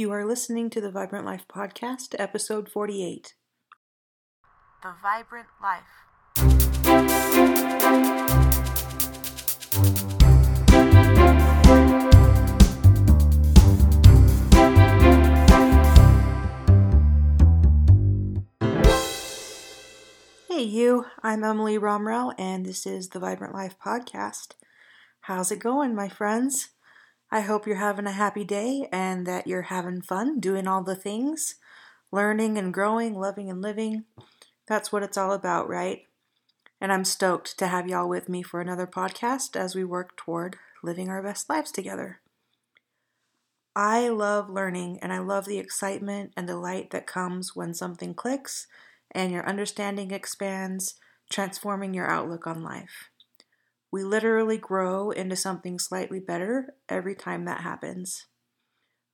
You 0.00 0.10
are 0.12 0.24
listening 0.24 0.70
to 0.70 0.80
the 0.80 0.90
Vibrant 0.90 1.26
Life 1.26 1.44
Podcast, 1.46 2.14
episode 2.18 2.70
48. 2.70 3.34
The 4.82 4.94
Vibrant 5.02 5.48
Life. 5.62 5.82
Hey, 20.48 20.62
you. 20.62 21.04
I'm 21.22 21.44
Emily 21.44 21.78
Romrell, 21.78 22.32
and 22.38 22.64
this 22.64 22.86
is 22.86 23.10
the 23.10 23.18
Vibrant 23.18 23.52
Life 23.52 23.76
Podcast. 23.84 24.54
How's 25.20 25.52
it 25.52 25.58
going, 25.58 25.94
my 25.94 26.08
friends? 26.08 26.70
I 27.32 27.42
hope 27.42 27.64
you're 27.64 27.76
having 27.76 28.06
a 28.06 28.12
happy 28.12 28.42
day 28.42 28.88
and 28.90 29.24
that 29.26 29.46
you're 29.46 29.62
having 29.62 30.02
fun 30.02 30.40
doing 30.40 30.66
all 30.66 30.82
the 30.82 30.96
things, 30.96 31.54
learning 32.10 32.58
and 32.58 32.74
growing, 32.74 33.14
loving 33.14 33.48
and 33.48 33.62
living. 33.62 34.04
That's 34.66 34.90
what 34.90 35.04
it's 35.04 35.16
all 35.16 35.32
about, 35.32 35.68
right? 35.68 36.06
And 36.80 36.92
I'm 36.92 37.04
stoked 37.04 37.56
to 37.58 37.68
have 37.68 37.86
y'all 37.86 38.08
with 38.08 38.28
me 38.28 38.42
for 38.42 38.60
another 38.60 38.86
podcast 38.86 39.54
as 39.54 39.76
we 39.76 39.84
work 39.84 40.16
toward 40.16 40.56
living 40.82 41.08
our 41.08 41.22
best 41.22 41.48
lives 41.48 41.70
together. 41.70 42.20
I 43.76 44.08
love 44.08 44.50
learning 44.50 44.98
and 45.00 45.12
I 45.12 45.20
love 45.20 45.44
the 45.44 45.58
excitement 45.58 46.32
and 46.36 46.48
delight 46.48 46.90
that 46.90 47.06
comes 47.06 47.54
when 47.54 47.74
something 47.74 48.12
clicks 48.12 48.66
and 49.12 49.30
your 49.30 49.46
understanding 49.48 50.10
expands, 50.10 50.96
transforming 51.30 51.94
your 51.94 52.10
outlook 52.10 52.48
on 52.48 52.64
life. 52.64 53.10
We 53.92 54.04
literally 54.04 54.56
grow 54.56 55.10
into 55.10 55.36
something 55.36 55.78
slightly 55.78 56.20
better 56.20 56.74
every 56.88 57.14
time 57.14 57.44
that 57.46 57.62
happens. 57.62 58.26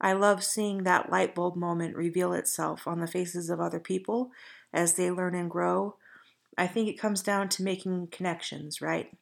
I 0.00 0.12
love 0.12 0.44
seeing 0.44 0.82
that 0.82 1.10
light 1.10 1.34
bulb 1.34 1.56
moment 1.56 1.96
reveal 1.96 2.34
itself 2.34 2.86
on 2.86 3.00
the 3.00 3.06
faces 3.06 3.48
of 3.48 3.60
other 3.60 3.80
people 3.80 4.30
as 4.72 4.94
they 4.94 5.10
learn 5.10 5.34
and 5.34 5.50
grow. 5.50 5.96
I 6.58 6.66
think 6.66 6.88
it 6.88 7.00
comes 7.00 7.22
down 7.22 7.48
to 7.50 7.62
making 7.62 8.08
connections, 8.08 8.82
right? 8.82 9.16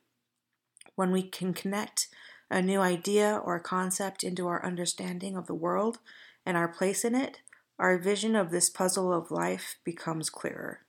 When 0.97 1.13
we 1.13 1.23
can 1.23 1.55
connect 1.55 2.09
a 2.51 2.61
new 2.61 2.81
idea 2.81 3.41
or 3.45 3.59
concept 3.61 4.25
into 4.25 4.49
our 4.49 4.65
understanding 4.65 5.37
of 5.37 5.47
the 5.47 5.55
world 5.55 5.99
and 6.45 6.57
our 6.57 6.69
place 6.69 7.05
in 7.05 7.15
it, 7.15 7.39
our 7.79 7.99
vision 7.99 8.37
of 8.37 8.51
this 8.51 8.71
puzzle 8.71 9.13
of 9.13 9.31
life 9.31 9.77
becomes 9.85 10.31
clearer. 10.31 10.81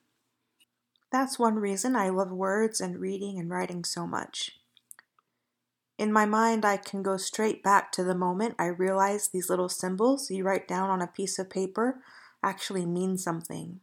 That's 1.16 1.40
one 1.40 1.56
reason 1.56 1.96
I 1.96 2.10
love 2.10 2.30
words 2.30 2.82
and 2.82 3.00
reading 3.00 3.40
and 3.40 3.50
writing 3.50 3.86
so 3.86 4.06
much. 4.06 4.60
In 5.98 6.12
my 6.12 6.26
mind, 6.26 6.66
I 6.66 6.76
can 6.76 7.02
go 7.04 7.16
straight 7.16 7.64
back 7.64 7.94
to 7.94 8.04
the 8.04 8.14
moment 8.14 8.56
I 8.60 8.66
realize 8.66 9.30
these 9.30 9.50
little 9.50 9.70
symbols 9.70 10.30
you 10.30 10.44
write 10.44 10.68
down 10.68 10.90
on 10.90 11.02
a 11.02 11.08
piece 11.08 11.40
of 11.40 11.50
paper 11.50 12.02
actually 12.44 12.86
mean 12.86 13.18
something, 13.18 13.80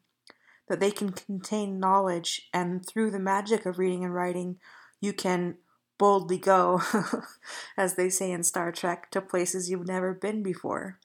that 0.69 0.79
they 0.79 0.91
can 0.91 1.13
contain 1.13 1.81
knowledge, 1.81 2.51
and 2.53 2.87
through 2.87 3.11
the 3.11 3.19
magic 3.19 3.65
of 3.65 3.79
reading 3.79 4.05
and 4.05 4.15
writing, 4.15 4.59
you 5.01 5.15
can 5.15 5.57
boldly 5.97 6.37
go, 6.37 6.83
as 7.79 7.95
they 7.95 8.11
say 8.11 8.31
in 8.31 8.43
Star 8.43 8.71
Trek, 8.71 9.11
to 9.11 9.23
places 9.23 9.71
you've 9.71 9.89
never 9.89 10.13
been 10.13 10.43
before. 10.43 10.99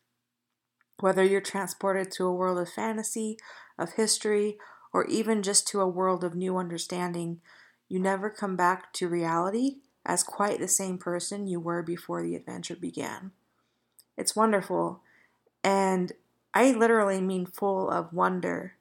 Whether 1.00 1.24
you're 1.24 1.40
transported 1.40 2.12
to 2.12 2.26
a 2.26 2.34
world 2.34 2.58
of 2.58 2.68
fantasy, 2.68 3.38
of 3.80 3.94
history, 3.94 4.58
or 4.94 5.06
even 5.06 5.44
just 5.44 5.68
to 5.68 5.82
a 5.82 5.88
world 5.88 6.24
of 6.24 6.36
new 6.36 6.58
understanding, 6.58 7.42
you 7.90 8.00
never 8.00 8.30
come 8.30 8.56
back 8.56 8.94
to 8.94 9.08
reality 9.08 9.78
as 10.06 10.24
quite 10.24 10.60
the 10.60 10.68
same 10.68 10.98
person 10.98 11.48
you 11.48 11.60
were 11.60 11.84
before 11.84 12.22
the 12.24 12.36
adventure 12.36 12.76
began. 12.76 13.32
It's 14.18 14.36
wonderful, 14.36 15.02
and 15.64 16.14
I 16.54 16.72
literally 16.72 17.22
mean 17.22 17.46
full 17.46 17.90
of 17.90 18.14
wonder. 18.14 18.74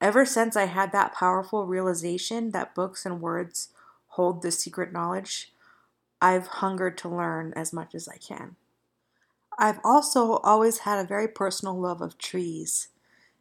Ever 0.00 0.26
since 0.26 0.54
I 0.56 0.66
had 0.66 0.92
that 0.92 1.14
powerful 1.14 1.66
realization 1.66 2.50
that 2.50 2.74
books 2.74 3.06
and 3.06 3.20
words 3.20 3.70
hold 4.08 4.42
the 4.42 4.50
secret 4.50 4.92
knowledge, 4.92 5.52
I've 6.20 6.46
hungered 6.46 6.96
to 6.98 7.08
learn 7.08 7.52
as 7.56 7.72
much 7.72 7.94
as 7.94 8.08
I 8.08 8.16
can. 8.16 8.56
I've 9.58 9.80
also 9.84 10.36
always 10.38 10.78
had 10.78 10.98
a 10.98 11.08
very 11.08 11.28
personal 11.28 11.78
love 11.78 12.00
of 12.00 12.18
trees. 12.18 12.88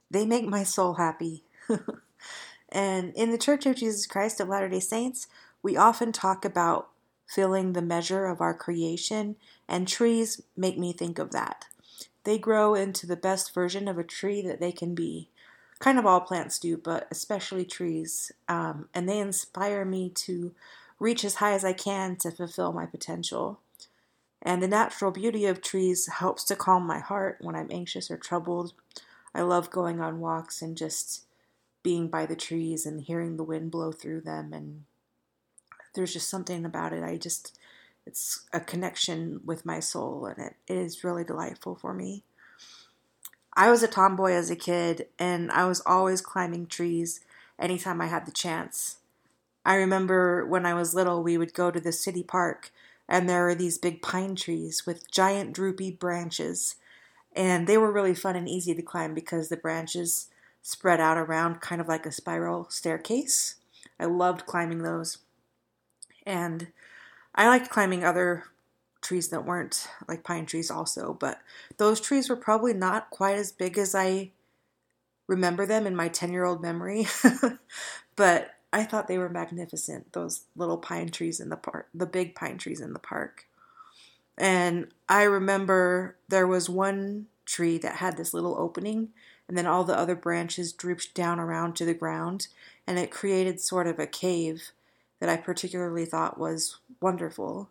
They 0.10 0.26
make 0.26 0.46
my 0.46 0.64
soul 0.64 0.96
happy. 0.96 1.44
and 2.70 3.14
in 3.16 3.32
the 3.32 3.38
Church 3.38 3.66
of 3.66 3.76
Jesus 3.76 4.06
Christ 4.06 4.40
of 4.40 4.48
Latter 4.48 4.70
day 4.70 4.80
Saints, 4.80 5.28
we 5.62 5.78
often 5.78 6.12
talk 6.12 6.46
about 6.46 6.90
filling 7.28 7.74
the 7.74 7.82
measure 7.82 8.26
of 8.26 8.42
our 8.42 8.54
creation, 8.54 9.36
and 9.68 9.88
trees 9.88 10.42
make 10.56 10.78
me 10.78 10.94
think 10.94 11.18
of 11.18 11.32
that. 11.32 11.66
They 12.24 12.38
grow 12.38 12.74
into 12.74 13.08
the 13.08 13.16
best 13.16 13.54
version 13.54 13.88
of 13.88 13.98
a 13.98 14.04
tree 14.04 14.42
that 14.42 14.60
they 14.60 14.72
can 14.72 14.96
be. 14.96 15.30
Kind 15.80 16.00
of 16.00 16.06
all 16.06 16.22
plants 16.22 16.60
do, 16.60 16.78
but 16.78 17.08
especially 17.12 17.66
trees. 17.66 18.32
Um, 18.48 18.88
and 18.94 19.10
they 19.10 19.20
inspire 19.20 19.84
me 19.84 20.10
to 20.10 20.54
reach 21.00 21.26
as 21.26 21.36
high 21.36 21.54
as 21.54 21.66
I 21.66 21.74
can 21.74 22.16
to 22.18 22.32
fulfill 22.32 22.72
my 22.72 22.86
potential. 22.86 23.60
And 24.42 24.62
the 24.62 24.68
natural 24.68 25.12
beauty 25.12 25.46
of 25.46 25.62
trees 25.62 26.08
helps 26.08 26.44
to 26.46 26.56
calm 26.56 26.86
my 26.86 27.00
heart 27.00 27.38
when 27.42 27.56
I'm 27.56 27.70
anxious 27.72 28.10
or 28.10 28.18
troubled. 28.18 28.74
I 29.34 29.42
love 29.42 29.72
going 29.72 30.00
on 30.00 30.20
walks 30.20 30.62
and 30.62 30.78
just 30.78 31.26
being 31.84 32.08
by 32.08 32.26
the 32.26 32.36
trees 32.36 32.86
and 32.86 33.02
hearing 33.02 33.38
the 33.38 33.44
wind 33.44 33.72
blow 33.72 33.92
through 33.92 34.22
them. 34.22 34.54
And 34.54 34.86
there's 35.94 36.14
just 36.14 36.30
something 36.30 36.66
about 36.66 36.94
it. 36.94 37.04
I 37.04 37.18
just, 37.18 37.58
it's 38.06 38.46
a 38.52 38.60
connection 38.60 39.42
with 39.46 39.66
my 39.66 39.80
soul, 39.80 40.26
and 40.26 40.40
it, 40.40 40.56
it 40.68 40.78
is 40.78 41.04
really 41.04 41.24
delightful 41.24 41.76
for 41.76 41.94
me. 41.94 42.24
I 43.54 43.70
was 43.70 43.84
a 43.84 43.88
tomboy 43.88 44.32
as 44.32 44.50
a 44.50 44.56
kid, 44.56 45.08
and 45.20 45.52
I 45.52 45.66
was 45.66 45.82
always 45.86 46.22
climbing 46.22 46.66
trees 46.68 47.20
anytime 47.60 48.02
I 48.02 48.08
had 48.08 48.26
the 48.26 48.32
chance. 48.32 48.98
I 49.66 49.76
remember 49.76 50.46
when 50.46 50.66
I 50.66 50.74
was 50.74 50.96
little, 50.96 51.24
we 51.24 51.38
would 51.38 51.54
go 51.54 51.72
to 51.72 51.80
the 51.80 51.92
city 51.92 52.24
park 52.24 52.72
and 53.08 53.30
there 53.30 53.44
were 53.44 53.56
these 53.56 53.78
big 53.78 54.02
pine 54.02 54.36
trees 54.36 54.86
with 54.86 55.12
giant 55.12 55.54
droopy 55.54 55.92
branches. 55.92 56.76
And 57.36 57.68
they 57.68 57.78
were 57.78 57.92
really 57.92 58.14
fun 58.14 58.36
and 58.36 58.48
easy 58.48 58.74
to 58.74 58.82
climb 58.82 59.14
because 59.14 59.50
the 59.50 59.58
branches 59.58 60.30
spread 60.64 61.00
out 61.00 61.18
around 61.18 61.62
kind 61.62 61.80
of 61.80 61.88
like 61.88 62.06
a 62.06 62.12
spiral 62.12 62.68
staircase. 62.70 63.56
I 64.00 64.06
loved 64.06 64.48
climbing 64.48 64.82
those. 64.82 65.20
And 66.26 66.68
I 67.36 67.48
liked 67.48 67.70
climbing 67.70 68.04
other 68.04 68.46
trees 69.02 69.28
that 69.30 69.46
weren't 69.46 69.88
like 70.08 70.24
pine 70.24 70.46
trees 70.46 70.72
also, 70.72 71.14
but 71.20 71.40
those 71.78 72.00
trees 72.00 72.30
were 72.30 72.38
probably 72.38 72.74
not 72.74 73.10
quite 73.10 73.38
as 73.38 73.52
big 73.52 73.78
as 73.78 73.94
I 73.94 74.32
remember 75.28 75.66
them 75.66 75.86
in 75.86 75.96
my 75.96 76.08
10 76.08 76.32
year 76.32 76.46
old 76.46 76.62
memory. 76.62 77.08
but 78.16 78.56
I 78.72 78.84
thought 78.86 79.08
they 79.08 79.18
were 79.18 79.30
magnificent, 79.30 80.14
those 80.14 80.46
little 80.56 80.78
pine 80.78 81.10
trees 81.10 81.40
in 81.40 81.50
the 81.50 81.58
park, 81.58 81.90
the 81.94 82.06
big 82.06 82.34
pine 82.34 82.58
trees 82.58 82.80
in 82.80 82.94
the 82.94 83.00
park. 83.00 83.46
And 84.38 84.88
I 85.08 85.24
remember 85.24 86.16
there 86.30 86.48
was 86.48 86.70
one 86.70 87.28
tree 87.46 87.78
that 87.80 87.98
had 87.98 88.18
this 88.18 88.34
little 88.34 88.56
opening, 88.58 89.10
and 89.48 89.58
then 89.58 89.66
all 89.66 89.84
the 89.84 89.98
other 89.98 90.16
branches 90.16 90.74
drooped 90.74 91.14
down 91.14 91.40
around 91.40 91.76
to 91.76 91.86
the 91.86 91.94
ground, 91.94 92.48
and 92.88 92.98
it 92.98 93.12
created 93.12 93.60
sort 93.60 93.88
of 93.88 94.00
a 94.00 94.08
cave 94.08 94.72
that 95.20 95.30
I 95.30 95.38
particularly 95.38 96.06
thought 96.06 96.40
was 96.40 96.78
wonderful. 97.02 97.70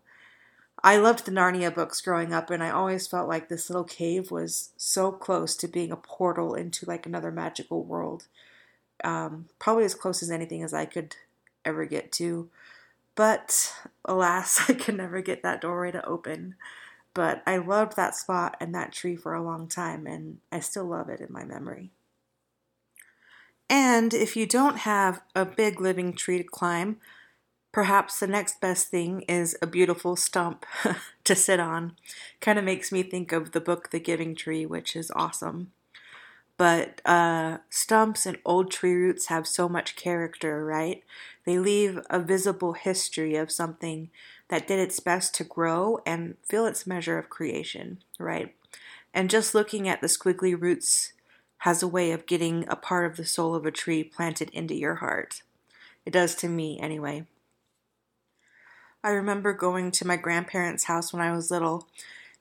I 0.84 0.96
loved 0.96 1.24
the 1.24 1.32
Narnia 1.32 1.74
books 1.74 2.00
growing 2.00 2.32
up, 2.32 2.50
and 2.50 2.62
I 2.62 2.70
always 2.70 3.06
felt 3.06 3.28
like 3.28 3.48
this 3.48 3.70
little 3.70 3.84
cave 3.84 4.30
was 4.30 4.70
so 4.76 5.12
close 5.12 5.54
to 5.56 5.68
being 5.68 5.92
a 5.92 5.96
portal 5.96 6.54
into 6.54 6.86
like 6.86 7.06
another 7.06 7.30
magical 7.30 7.84
world 7.84 8.26
um, 9.04 9.46
probably 9.58 9.84
as 9.84 9.94
close 9.94 10.22
as 10.22 10.30
anything 10.30 10.62
as 10.62 10.72
I 10.72 10.84
could 10.84 11.16
ever 11.64 11.84
get 11.84 12.12
to. 12.12 12.48
But 13.14 13.74
alas, 14.04 14.64
I 14.68 14.74
could 14.74 14.96
never 14.96 15.20
get 15.20 15.42
that 15.42 15.60
doorway 15.60 15.90
to 15.92 16.04
open. 16.04 16.54
But 17.14 17.42
I 17.46 17.58
loved 17.58 17.96
that 17.96 18.14
spot 18.14 18.56
and 18.60 18.74
that 18.74 18.92
tree 18.92 19.16
for 19.16 19.34
a 19.34 19.42
long 19.42 19.68
time, 19.68 20.06
and 20.06 20.38
I 20.50 20.60
still 20.60 20.86
love 20.86 21.08
it 21.08 21.20
in 21.20 21.28
my 21.30 21.44
memory. 21.44 21.90
And 23.68 24.12
if 24.12 24.36
you 24.36 24.46
don't 24.46 24.78
have 24.78 25.22
a 25.34 25.44
big 25.44 25.80
living 25.80 26.14
tree 26.14 26.38
to 26.38 26.44
climb, 26.44 26.98
perhaps 27.70 28.20
the 28.20 28.26
next 28.26 28.60
best 28.60 28.88
thing 28.88 29.22
is 29.22 29.56
a 29.62 29.66
beautiful 29.66 30.16
stump 30.16 30.66
to 31.24 31.34
sit 31.34 31.60
on. 31.60 31.96
Kind 32.40 32.58
of 32.58 32.64
makes 32.64 32.92
me 32.92 33.02
think 33.02 33.32
of 33.32 33.52
the 33.52 33.60
book 33.60 33.90
The 33.90 34.00
Giving 34.00 34.34
Tree, 34.34 34.66
which 34.66 34.94
is 34.96 35.10
awesome 35.14 35.72
but 36.56 37.00
uh, 37.04 37.58
stumps 37.70 38.26
and 38.26 38.38
old 38.44 38.70
tree 38.70 38.94
roots 38.94 39.26
have 39.26 39.46
so 39.46 39.68
much 39.68 39.96
character, 39.96 40.64
right? 40.64 41.02
They 41.44 41.58
leave 41.58 42.00
a 42.08 42.20
visible 42.20 42.74
history 42.74 43.36
of 43.36 43.50
something 43.50 44.10
that 44.48 44.68
did 44.68 44.78
its 44.78 45.00
best 45.00 45.34
to 45.36 45.44
grow 45.44 46.00
and 46.06 46.36
fill 46.48 46.66
its 46.66 46.86
measure 46.86 47.18
of 47.18 47.30
creation, 47.30 47.98
right? 48.18 48.54
And 49.14 49.30
just 49.30 49.54
looking 49.54 49.88
at 49.88 50.00
the 50.00 50.06
squiggly 50.06 50.58
roots 50.58 51.12
has 51.58 51.82
a 51.82 51.88
way 51.88 52.12
of 52.12 52.26
getting 52.26 52.64
a 52.68 52.76
part 52.76 53.10
of 53.10 53.16
the 53.16 53.24
soul 53.24 53.54
of 53.54 53.64
a 53.64 53.70
tree 53.70 54.02
planted 54.02 54.50
into 54.50 54.74
your 54.74 54.96
heart. 54.96 55.42
It 56.04 56.12
does 56.12 56.34
to 56.36 56.48
me, 56.48 56.78
anyway. 56.80 57.26
I 59.04 59.10
remember 59.10 59.52
going 59.52 59.90
to 59.92 60.06
my 60.06 60.16
grandparents' 60.16 60.84
house 60.84 61.12
when 61.12 61.22
I 61.22 61.32
was 61.32 61.50
little 61.50 61.88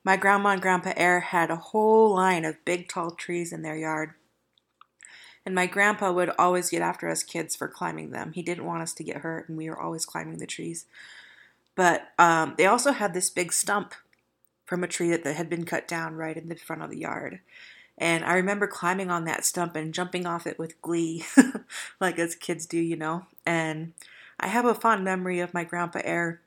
My 0.03 0.17
grandma 0.17 0.49
and 0.49 0.61
grandpa 0.61 0.93
Air 0.95 1.19
had 1.19 1.51
a 1.51 1.55
whole 1.55 2.13
line 2.15 2.43
of 2.45 2.63
big 2.65 2.87
tall 2.87 3.11
trees 3.11 3.53
in 3.53 3.61
their 3.61 3.77
yard. 3.77 4.11
And 5.45 5.55
my 5.55 5.65
grandpa 5.65 6.11
would 6.11 6.31
always 6.37 6.69
get 6.69 6.81
after 6.81 7.09
us 7.09 7.23
kids 7.23 7.55
for 7.55 7.67
climbing 7.67 8.11
them. 8.11 8.33
He 8.33 8.43
didn't 8.43 8.65
want 8.65 8.83
us 8.83 8.93
to 8.93 9.03
get 9.03 9.17
hurt, 9.17 9.49
and 9.49 9.57
we 9.57 9.69
were 9.69 9.79
always 9.79 10.05
climbing 10.05 10.37
the 10.37 10.47
trees. 10.47 10.85
But 11.75 12.09
um, 12.19 12.55
they 12.57 12.65
also 12.65 12.91
had 12.91 13.13
this 13.13 13.29
big 13.29 13.53
stump 13.53 13.93
from 14.65 14.83
a 14.83 14.87
tree 14.87 15.15
that 15.15 15.35
had 15.35 15.49
been 15.49 15.65
cut 15.65 15.87
down 15.87 16.15
right 16.15 16.37
in 16.37 16.49
the 16.49 16.55
front 16.55 16.81
of 16.81 16.89
the 16.89 16.99
yard. 16.99 17.39
And 17.97 18.23
I 18.23 18.33
remember 18.33 18.67
climbing 18.67 19.11
on 19.11 19.25
that 19.25 19.45
stump 19.45 19.75
and 19.75 19.93
jumping 19.93 20.25
off 20.25 20.47
it 20.47 20.57
with 20.57 20.81
glee, 20.81 21.25
like 21.99 22.17
as 22.17 22.35
kids 22.35 22.65
do, 22.65 22.79
you 22.79 22.95
know. 22.95 23.25
And 23.45 23.93
I 24.39 24.47
have 24.47 24.65
a 24.65 24.73
fond 24.73 25.03
memory 25.03 25.39
of 25.39 25.53
my 25.53 25.63
grandpa 25.63 26.01
Air 26.03 26.41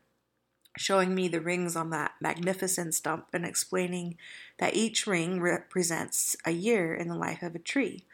showing 0.77 1.15
me 1.15 1.29
the 1.29 1.41
rings 1.41 1.77
on 1.77 1.91
that 1.91 2.13
magnificent 2.21 2.95
stump 2.95 3.27
and 3.33 3.45
explaining 3.45 4.17
that 4.59 4.75
each 4.75 5.07
ring 5.07 5.41
represents 5.41 6.37
a 6.45 6.51
year 6.51 6.95
in 6.95 7.09
the 7.09 7.15
life 7.15 7.43
of 7.43 7.55
a 7.55 7.61
tree. 7.61 8.05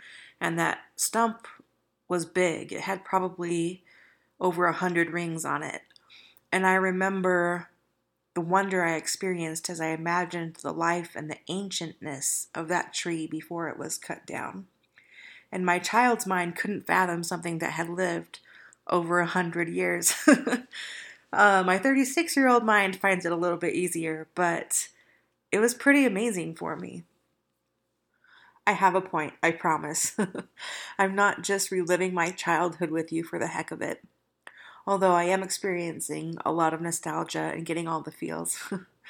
And 0.40 0.58
that 0.58 0.80
stump 0.96 1.46
was 2.08 2.26
big. 2.26 2.72
It 2.72 2.82
had 2.82 3.04
probably 3.04 3.82
over 4.40 4.66
a 4.66 4.72
hundred 4.72 5.10
rings 5.10 5.44
on 5.44 5.62
it. 5.62 5.82
And 6.52 6.66
I 6.66 6.74
remember 6.74 7.68
the 8.34 8.40
wonder 8.40 8.84
I 8.84 8.94
experienced 8.94 9.68
as 9.68 9.80
I 9.80 9.88
imagined 9.88 10.56
the 10.56 10.72
life 10.72 11.10
and 11.14 11.30
the 11.30 11.38
ancientness 11.48 12.46
of 12.54 12.68
that 12.68 12.94
tree 12.94 13.26
before 13.26 13.68
it 13.68 13.78
was 13.78 13.98
cut 13.98 14.26
down. 14.26 14.66
And 15.52 15.66
my 15.66 15.78
child's 15.78 16.26
mind 16.26 16.56
couldn't 16.56 16.86
fathom 16.86 17.24
something 17.24 17.58
that 17.58 17.72
had 17.72 17.88
lived 17.88 18.40
over 18.86 19.20
a 19.20 19.26
hundred 19.26 19.68
years. 19.68 20.14
uh, 21.32 21.62
my 21.65 21.79
36 21.79 22.37
year 22.37 22.49
old 22.49 22.65
mind 22.65 22.97
finds 22.97 23.25
it 23.25 23.32
a 23.32 23.37
little 23.37 23.59
bit 23.59 23.75
easier, 23.75 24.29
but 24.35 24.88
it 25.53 25.59
was 25.59 25.75
pretty 25.75 26.05
amazing 26.05 26.55
for 26.55 26.77
me. 26.77 27.05
I 28.67 28.73
have 28.73 28.94
a 28.94 29.00
point, 29.00 29.32
I 29.43 29.50
promise. 29.53 30.17
I'm 30.99 31.15
not 31.15 31.43
just 31.43 31.71
reliving 31.71 32.15
my 32.15 32.31
childhood 32.31 32.91
with 32.91 33.11
you 33.11 33.25
for 33.25 33.38
the 33.38 33.49
heck 33.49 33.71
of 33.71 33.82
it 33.82 34.03
although 34.87 35.12
I 35.12 35.25
am 35.25 35.43
experiencing 35.43 36.37
a 36.44 36.53
lot 36.53 36.75
of 36.75 36.81
nostalgia 36.81 37.53
and 37.55 37.67
getting 37.67 37.88
all 37.88 38.00
the 38.00 38.11
feels. 38.11 38.59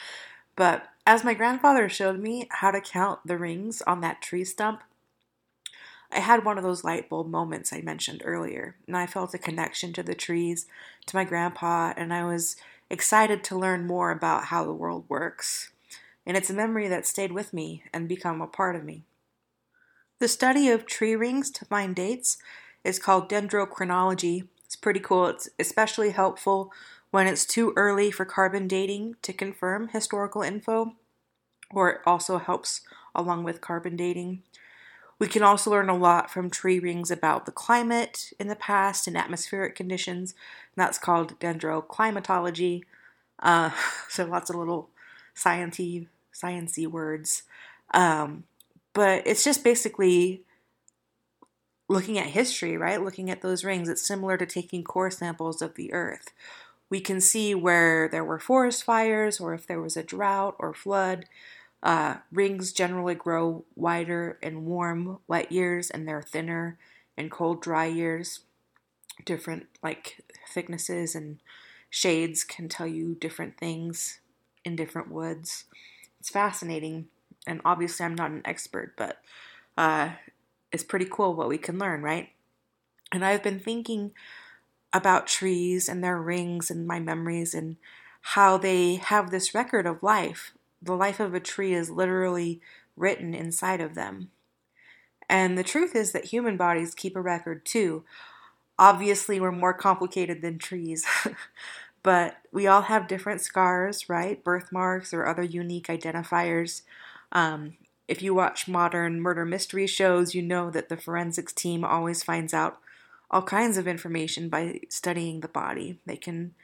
but 0.57 0.89
as 1.07 1.25
my 1.25 1.35
grandfather 1.35 1.89
showed 1.89 2.21
me 2.21 2.49
how 2.51 2.71
to 2.71 2.81
count 2.81 3.21
the 3.25 3.39
rings 3.39 3.83
on 3.83 4.01
that 4.01 4.23
tree 4.23 4.45
stump, 4.45 4.83
I 6.12 6.21
had 6.21 6.45
one 6.45 6.59
of 6.59 6.65
those 6.65 6.85
light 6.85 7.09
bulb 7.09 7.29
moments 7.29 7.73
I 7.73 7.81
mentioned 7.81 8.23
earlier, 8.25 8.77
and 8.87 8.97
I 8.97 9.07
felt 9.07 9.35
a 9.35 9.39
connection 9.39 9.93
to 9.95 10.03
the 10.03 10.15
trees, 10.15 10.67
to 11.07 11.17
my 11.17 11.25
grandpa, 11.25 11.93
and 11.97 12.12
I 12.12 12.25
was 12.25 12.57
excited 12.89 13.45
to 13.45 13.59
learn 13.59 13.87
more 13.87 14.11
about 14.11 14.47
how 14.47 14.65
the 14.65 14.73
world 14.73 15.05
works. 15.09 15.71
And 16.27 16.37
it's 16.37 16.51
a 16.51 16.55
memory 16.55 16.89
that 16.89 17.07
stayed 17.07 17.33
with 17.33 17.53
me 17.53 17.85
and 17.93 18.09
become 18.09 18.41
a 18.41 18.47
part 18.47 18.77
of 18.77 18.85
me. 18.85 19.05
The 20.19 20.29
study 20.29 20.69
of 20.69 20.87
tree 20.87 21.17
rings 21.17 21.51
to 21.53 21.65
find 21.65 21.95
dates 21.95 22.39
is 22.85 22.99
called 22.99 23.31
dendrochronology, 23.31 24.49
it's 24.71 24.77
pretty 24.77 25.01
cool. 25.01 25.27
It's 25.27 25.49
especially 25.59 26.11
helpful 26.11 26.73
when 27.11 27.27
it's 27.27 27.45
too 27.45 27.73
early 27.75 28.12
for 28.12 28.25
carbon 28.25 28.69
dating 28.69 29.17
to 29.23 29.33
confirm 29.33 29.89
historical 29.89 30.43
info, 30.43 30.95
or 31.73 31.91
it 31.91 32.01
also 32.07 32.39
helps 32.39 32.83
along 33.12 33.43
with 33.43 33.61
carbon 33.61 33.97
dating. 33.97 34.45
We 35.21 35.29
can 35.29 35.43
also 35.43 35.71
learn 35.71 35.91
a 35.91 35.97
lot 35.97 36.31
from 36.31 36.49
tree 36.51 36.81
rings 36.81 37.11
about 37.11 37.45
the 37.45 37.53
climate 37.53 38.33
in 38.41 38.49
the 38.49 38.57
past 38.57 39.07
and 39.07 39.17
atmospheric 39.17 39.77
conditions, 39.77 40.33
and 40.75 40.83
that's 40.83 40.99
called 40.99 41.39
dendroclimatology. 41.39 42.83
Uh, 43.39 43.71
so 44.09 44.25
lots 44.25 44.51
of 44.51 44.57
little 44.57 44.89
sciencey, 45.37 46.09
sciencey 46.35 46.87
words. 46.87 47.43
Um, 47.93 48.45
but 48.95 49.27
it's 49.27 49.45
just 49.45 49.63
basically 49.63 50.43
looking 51.89 52.19
at 52.19 52.27
history, 52.27 52.79
right? 52.79 53.03
Looking 53.03 53.31
at 53.31 53.43
those 53.43 53.63
rings, 53.63 53.89
it's 53.91 54.07
similar 54.07 54.39
to 54.39 54.47
taking 54.47 54.83
core 54.85 55.11
samples 55.11 55.61
of 55.61 55.75
the 55.75 55.93
earth. 55.93 56.33
We 56.89 57.01
can 57.01 57.21
see 57.21 57.55
where 57.55 58.09
there 58.09 58.25
were 58.25 58.39
forest 58.39 58.85
fires 58.85 59.39
or 59.39 59.53
if 59.53 59.67
there 59.67 59.83
was 59.83 59.97
a 59.97 60.03
drought 60.03 60.57
or 60.59 60.73
flood. 60.73 61.27
Uh, 61.82 62.17
rings 62.31 62.73
generally 62.73 63.15
grow 63.15 63.65
wider 63.75 64.38
in 64.43 64.67
warm, 64.67 65.19
wet 65.27 65.50
years, 65.50 65.91
and 65.91 66.06
they're 66.06 66.23
thinner 66.23 66.79
in 67.17 67.31
cold, 67.31 67.62
dry 67.62 67.87
years. 67.87 68.41
Different, 69.25 69.67
like, 69.82 70.21
thicknesses 70.49 71.15
and 71.15 71.38
shades 71.88 72.44
can 72.44 72.69
tell 72.69 72.87
you 72.87 73.15
different 73.15 73.56
things 73.59 74.21
in 74.65 74.77
different 74.77 75.11
woods. 75.11 75.65
It's 76.19 76.31
fascinating, 76.31 77.09
and 77.47 77.61
obviously, 77.65 78.05
I'm 78.05 78.15
not 78.15 78.31
an 78.31 78.43
expert, 78.44 78.94
but 78.97 79.23
uh, 79.76 80.11
is 80.73 80.85
pretty 80.85 81.06
cool 81.11 81.35
what 81.35 81.49
we 81.49 81.59
can 81.59 81.79
learn, 81.79 82.03
right? 82.03 82.31
And 83.11 83.25
I've 83.25 83.43
been 83.43 83.59
thinking 83.59 84.12
about 84.93 85.26
trees 85.26 85.88
and 85.88 86.03
their 86.03 86.21
rings 86.21 86.71
and 86.71 86.87
my 86.87 87.00
memories 87.00 87.55
and 87.55 87.76
how 88.21 88.59
they 88.59 88.97
have 88.97 89.31
this 89.31 89.55
record 89.55 89.87
of 89.87 90.03
life. 90.03 90.53
The 90.82 90.94
life 90.94 91.21
of 91.21 91.35
a 91.35 91.41
tree 91.41 91.75
is 91.75 91.91
literally 91.91 92.61
written 92.97 93.35
inside 93.35 93.81
of 93.81 93.94
them. 93.94 94.31
And 95.29 95.56
the 95.56 95.62
truth 95.62 95.94
is 95.94 96.12
that 96.12 96.27
human 96.27 96.56
bodies 96.56 96.94
keep 96.94 97.17
a 97.17 97.21
record 97.21 97.65
too. 97.65 98.05
Obviously, 98.79 99.41
we're 99.41 99.53
more 99.53 99.75
complicated 99.75 100.43
than 100.43 100.59
trees, 100.59 101.06
but 102.03 102.38
we 102.50 102.67
all 102.67 102.82
have 102.82 103.06
different 103.06 103.41
scars, 103.41 104.09
right? 104.09 104.43
Birthmarks 104.43 105.15
or 105.15 105.27
other 105.27 105.43
unique 105.43 105.87
identifiers. 105.87 106.83
Um, 107.31 107.76
if 108.09 108.23
you 108.23 108.35
watch 108.35 108.67
modern 108.67 109.21
murder 109.21 109.44
mystery 109.44 109.87
shows, 109.87 110.35
you 110.35 110.43
know 110.43 110.69
that 110.71 110.88
the 110.88 110.97
forensics 110.97 111.53
team 111.53 111.85
always 111.85 112.25
finds 112.25 112.53
out 112.53 112.79
all 113.31 113.43
kinds 113.43 113.79
of 113.79 113.87
information 113.87 114.49
by 114.49 114.81
studying 114.88 115.41
the 115.41 115.49
body. 115.49 116.00
They 116.06 116.17
can 116.17 116.55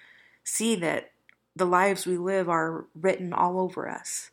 see 0.43 0.75
that 0.77 1.13
the 1.57 1.65
lives 1.65 2.07
we 2.07 2.19
live 2.19 2.51
are 2.51 2.85
written 2.95 3.33
all 3.33 3.59
over 3.59 3.89
us, 3.89 4.31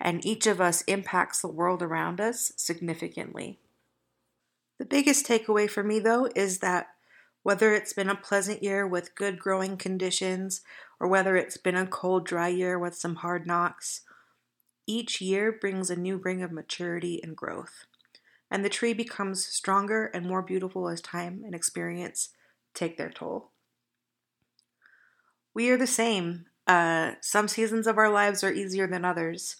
and 0.00 0.26
each 0.26 0.46
of 0.48 0.60
us 0.60 0.82
impacts 0.82 1.40
the 1.40 1.48
world 1.48 1.80
around 1.80 2.20
us 2.20 2.52
significantly. 2.56 3.60
The 4.78 4.84
biggest 4.84 5.26
takeaway 5.26 5.70
for 5.70 5.84
me, 5.84 6.00
though, 6.00 6.28
is 6.34 6.58
that 6.58 6.88
whether 7.44 7.72
it's 7.72 7.92
been 7.92 8.08
a 8.08 8.16
pleasant 8.16 8.64
year 8.64 8.84
with 8.84 9.14
good 9.14 9.38
growing 9.38 9.76
conditions, 9.76 10.62
or 10.98 11.06
whether 11.06 11.36
it's 11.36 11.56
been 11.56 11.76
a 11.76 11.86
cold, 11.86 12.26
dry 12.26 12.48
year 12.48 12.76
with 12.76 12.96
some 12.96 13.16
hard 13.16 13.46
knocks, 13.46 14.00
each 14.88 15.20
year 15.20 15.52
brings 15.52 15.88
a 15.88 15.96
new 15.96 16.16
ring 16.16 16.42
of 16.42 16.50
maturity 16.50 17.20
and 17.22 17.36
growth, 17.36 17.86
and 18.50 18.64
the 18.64 18.68
tree 18.68 18.92
becomes 18.92 19.46
stronger 19.46 20.06
and 20.06 20.26
more 20.26 20.42
beautiful 20.42 20.88
as 20.88 21.00
time 21.00 21.42
and 21.44 21.54
experience 21.54 22.30
take 22.74 22.96
their 22.96 23.10
toll. 23.10 23.50
We 25.54 25.70
are 25.70 25.76
the 25.78 25.86
same. 25.86 26.46
Uh, 26.66 27.12
some 27.20 27.48
seasons 27.48 27.86
of 27.86 27.98
our 27.98 28.10
lives 28.10 28.42
are 28.42 28.52
easier 28.52 28.86
than 28.86 29.04
others. 29.04 29.56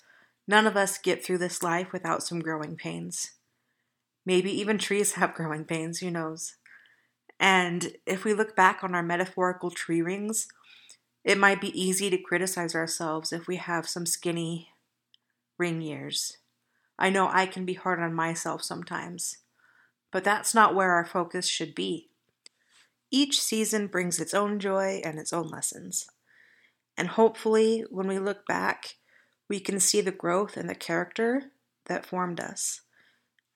None 0.49 0.67
of 0.67 0.77
us 0.77 0.99
get 0.99 1.25
through 1.25 1.39
this 1.39 1.63
life 1.63 1.93
without 1.93 2.23
some 2.23 2.41
growing 2.41 2.77
pains. 2.77 3.33
Maybe 4.25 4.51
even 4.51 4.79
trees 4.79 5.13
have 5.13 5.35
growing 5.37 5.65
pains, 5.65 5.99
who 5.99 6.11
knows? 6.11 6.57
And 7.39 7.97
if 8.07 8.25
we 8.25 8.35
look 8.35 8.57
back 8.57 8.83
on 8.83 8.95
our 8.95 9.03
metaphorical 9.03 9.71
tree 9.71 10.03
rings, 10.03 10.49
it 11.25 11.39
might 11.39 11.61
be 11.61 11.81
easy 11.81 12.09
to 12.11 12.19
criticize 12.19 12.75
ourselves 12.75 13.33
if 13.33 13.47
we 13.47 13.57
have 13.57 13.89
some 13.89 14.07
skinny, 14.07 14.71
ring 15.59 15.81
years. 15.81 16.39
I 16.99 17.11
know 17.11 17.29
I 17.31 17.47
can 17.47 17.67
be 17.67 17.75
hard 17.75 18.01
on 18.01 18.15
myself 18.15 18.63
sometimes, 18.63 19.39
but 20.11 20.25
that's 20.25 20.55
not 20.55 20.75
where 20.75 20.93
our 20.93 21.05
focus 21.05 21.47
should 21.47 21.75
be. 21.75 22.09
Each 23.11 23.41
season 23.41 23.87
brings 23.87 24.19
its 24.19 24.35
own 24.35 24.59
joy 24.59 25.01
and 25.05 25.19
its 25.19 25.33
own 25.33 25.49
lessons. 25.49 26.07
And 26.97 27.09
hopefully, 27.09 27.85
when 27.91 28.09
we 28.09 28.19
look 28.19 28.47
back, 28.47 28.97
we 29.49 29.61
can 29.61 29.81
see 29.81 30.01
the 30.01 30.11
growth 30.11 30.57
and 30.57 30.69
the 30.69 30.75
character 30.75 31.53
that 31.87 32.07
formed 32.07 32.41
us. 32.41 32.81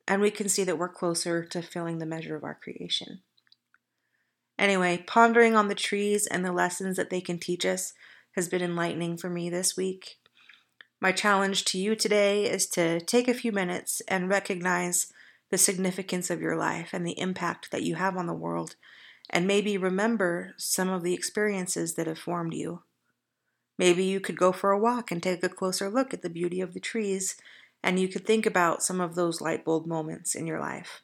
And 0.06 0.20
we 0.20 0.30
can 0.30 0.48
see 0.48 0.64
that 0.64 0.78
we're 0.78 0.88
closer 0.88 1.44
to 1.44 1.62
filling 1.62 1.98
the 1.98 2.06
measure 2.06 2.36
of 2.36 2.44
our 2.44 2.58
creation. 2.60 3.22
Anyway, 4.58 5.02
pondering 5.06 5.56
on 5.56 5.68
the 5.68 5.74
trees 5.74 6.26
and 6.26 6.44
the 6.44 6.52
lessons 6.52 6.96
that 6.96 7.08
they 7.08 7.20
can 7.20 7.38
teach 7.38 7.64
us 7.64 7.94
has 8.32 8.48
been 8.48 8.62
enlightening 8.62 9.16
for 9.16 9.30
me 9.30 9.48
this 9.48 9.76
week. 9.76 10.18
My 11.00 11.12
challenge 11.12 11.64
to 11.66 11.78
you 11.78 11.96
today 11.96 12.44
is 12.44 12.66
to 12.70 13.00
take 13.00 13.26
a 13.26 13.34
few 13.34 13.52
minutes 13.52 14.02
and 14.06 14.28
recognize 14.28 15.10
the 15.50 15.56
significance 15.58 16.28
of 16.28 16.42
your 16.42 16.56
life 16.56 16.90
and 16.92 17.06
the 17.06 17.18
impact 17.18 17.70
that 17.70 17.82
you 17.82 17.94
have 17.94 18.16
on 18.16 18.26
the 18.26 18.34
world, 18.34 18.76
and 19.30 19.46
maybe 19.46 19.78
remember 19.78 20.52
some 20.58 20.90
of 20.90 21.02
the 21.02 21.14
experiences 21.14 21.94
that 21.94 22.06
have 22.06 22.18
formed 22.18 22.52
you. 22.52 22.82
Maybe 23.80 24.04
you 24.04 24.20
could 24.20 24.36
go 24.36 24.52
for 24.52 24.72
a 24.72 24.78
walk 24.78 25.10
and 25.10 25.22
take 25.22 25.42
a 25.42 25.48
closer 25.48 25.88
look 25.88 26.12
at 26.12 26.20
the 26.20 26.28
beauty 26.28 26.60
of 26.60 26.74
the 26.74 26.80
trees, 26.80 27.36
and 27.82 27.98
you 27.98 28.08
could 28.08 28.26
think 28.26 28.44
about 28.44 28.82
some 28.82 29.00
of 29.00 29.14
those 29.14 29.40
light 29.40 29.64
bulb 29.64 29.86
moments 29.86 30.34
in 30.34 30.46
your 30.46 30.60
life. 30.60 31.00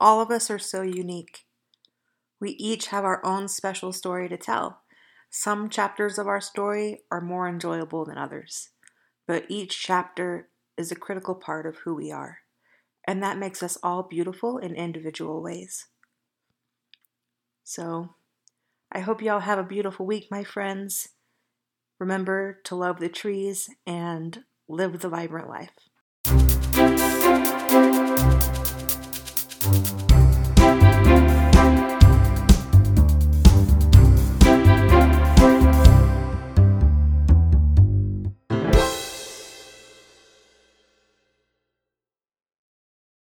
All 0.00 0.20
of 0.20 0.32
us 0.32 0.50
are 0.50 0.58
so 0.58 0.82
unique. 0.82 1.46
We 2.40 2.50
each 2.58 2.88
have 2.88 3.04
our 3.04 3.24
own 3.24 3.46
special 3.46 3.92
story 3.92 4.28
to 4.28 4.36
tell. 4.36 4.80
Some 5.30 5.68
chapters 5.68 6.18
of 6.18 6.26
our 6.26 6.40
story 6.40 7.02
are 7.12 7.20
more 7.20 7.46
enjoyable 7.46 8.04
than 8.06 8.18
others, 8.18 8.70
but 9.28 9.44
each 9.48 9.80
chapter 9.80 10.48
is 10.76 10.90
a 10.90 10.96
critical 10.96 11.36
part 11.36 11.64
of 11.64 11.76
who 11.84 11.94
we 11.94 12.10
are, 12.10 12.38
and 13.06 13.22
that 13.22 13.38
makes 13.38 13.62
us 13.62 13.78
all 13.84 14.02
beautiful 14.02 14.58
in 14.58 14.74
individual 14.74 15.40
ways. 15.40 15.86
So, 17.62 18.16
I 18.90 18.98
hope 18.98 19.22
y'all 19.22 19.38
have 19.38 19.60
a 19.60 19.62
beautiful 19.62 20.06
week, 20.06 20.26
my 20.28 20.42
friends. 20.42 21.10
Remember 22.02 22.58
to 22.64 22.74
love 22.74 22.98
the 22.98 23.08
trees 23.08 23.70
and 23.86 24.42
live 24.66 24.98
the 25.02 25.08
vibrant 25.08 25.48
life. 25.48 25.70